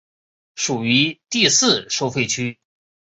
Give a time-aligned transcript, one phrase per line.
[0.55, 2.57] 属于第四收费区。